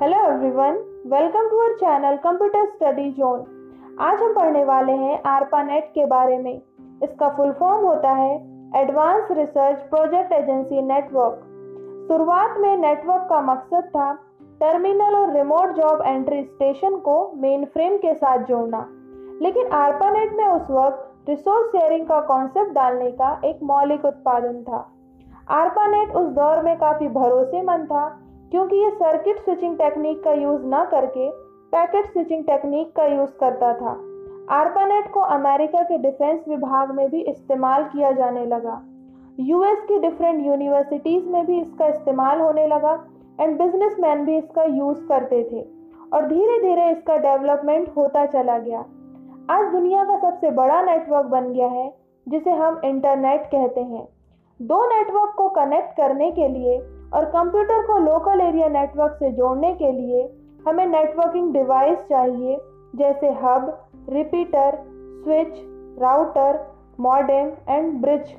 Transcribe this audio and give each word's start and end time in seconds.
Hello 0.00 0.16
everyone 0.20 0.74
welcome 1.12 1.46
to 1.48 1.58
our 1.58 1.74
channel 1.74 2.16
computer 2.16 2.64
study 2.64 3.10
zone 3.10 3.44
आज 4.00 4.22
हम 4.22 4.32
पढ़ने 4.34 4.64
वाले 4.64 4.92
हैं 4.92 5.22
आरपा 5.26 5.62
नेट 5.62 5.84
के 5.94 6.04
बारे 6.06 6.36
में। 6.38 6.60
इसका 7.02 7.28
फुल 7.28 7.52
फॉर्म 7.52 7.86
होता 7.86 8.10
है 8.10 8.34
advance 8.76 9.30
research 9.30 9.78
project 9.82 10.32
agency 10.32 10.82
network 10.82 11.38
शुरुआत 12.08 12.58
में 12.58 12.76
नेटवर्क 12.76 13.26
का 13.30 13.40
मकसद 13.40 13.88
था 13.88 14.12
टर्मिनल 14.60 15.14
और 15.14 15.32
रिमोट 15.32 15.74
जॉब 15.76 16.02
एंट्री 16.06 16.42
स्टेशन 16.44 16.96
को 16.98 17.16
मेन 17.36 17.64
फ्रेम 17.64 17.96
के 17.96 18.14
साथ 18.14 18.44
जोड़ना। 18.44 18.86
लेकिन 19.42 19.72
आरपा 19.72 20.10
नेट 20.10 20.32
में 20.32 20.46
उस 20.46 20.70
वक्त 20.70 21.28
रिसोर्स 21.28 21.70
शेयरिंग 21.70 22.06
का 22.06 22.20
कॉन्सेप्ट 22.26 22.74
डालने 22.74 23.10
का 23.12 23.40
एक 23.44 23.62
मौलिक 23.62 24.04
उत्पादन 24.04 24.62
था। 24.62 24.86
आरपानेट 25.62 26.14
उस 26.16 26.28
दौर 26.34 26.62
में 26.62 26.76
काफ़ी 26.78 27.08
भरोसेमंद 27.08 27.86
था 27.86 28.06
क्योंकि 28.56 28.76
ये 28.76 28.90
सर्किट 28.90 29.38
स्विचिंग 29.38 29.76
टेक्निक 29.78 30.22
का 30.24 30.32
यूज़ 30.32 30.62
ना 30.64 30.84
करके 30.84 31.28
पैकेट 31.72 32.06
स्विचिंग 32.12 32.44
टेक्निक 32.44 32.96
का 32.96 33.04
यूज़ 33.04 33.30
करता 33.30 33.72
था। 33.72 33.90
आर्पानेट 34.50 35.10
को 35.12 35.20
अमेरिका 35.20 35.82
के 35.82 35.98
डिफेंस 35.98 36.44
विभाग 36.48 36.90
में 36.90 37.10
भी 37.10 37.20
इस्तेमाल 37.20 37.84
किया 37.84 38.12
जाने 38.12 38.46
लगा। 38.46 38.80
यूएस 39.40 39.78
की 39.78 39.98
डिफरेंट 39.98 40.46
यूनिवर्सिटीज़ 40.46 41.26
में 41.26 41.46
भी 41.46 41.60
इसका 41.60 41.86
इस्तेमाल 41.86 42.40
होने 42.40 42.66
लगा 42.66 43.04
एंड 43.40 43.58
बिजनेसमैन 43.58 44.24
भी 44.24 44.38
इसका 44.38 44.62
यूज़ 44.62 45.06
करते 45.06 45.42
थे 45.52 45.62
और 46.12 46.26
धीरे 46.26 46.58
धीरे 46.62 46.90
इसका 46.90 47.16
डेवलपमेंट 47.16 47.88
होता 47.96 48.26
चला 48.26 48.58
गया। 48.58 48.80
आज 49.50 49.72
दुनिया 49.72 50.04
का 50.04 50.18
सबसे 50.18 50.50
बड़ा 50.50 50.82
नेटवर्क 50.82 51.26
बन 51.26 51.52
गया 51.52 51.68
है, 51.68 51.94
जिसे 52.28 52.50
हम 52.50 52.80
इंटरनेट 52.84 53.46
कहते 53.46 53.80
हैं। 53.80 54.08
दो 54.60 54.84
नेटवर्क 54.88 55.34
को 55.36 55.48
कनेक्ट 55.48 55.96
करने 55.96 56.30
के 56.30 56.48
लिए 56.48 56.95
और 57.14 57.24
कंप्यूटर 57.24 57.82
को 57.82 57.98
लोकल 57.98 58.40
एरिया 58.40 58.68
नेटवर्क 58.68 59.12
से 59.12 59.32
जोड़ने 59.32 59.72
के 59.74 59.92
लिए 59.92 60.34
हमें 60.68 60.86
नेटवर्किंग 60.86 61.52
डिवाइस 61.52 61.98
चाहिए, 61.98 62.56
जैसे 62.96 63.28
hub, 63.28 63.88
repeater, 64.08 64.78
switch, 65.24 65.52
router, 66.02 66.66
modem, 67.00 67.50
and 67.68 68.00
bridge. 68.00 68.36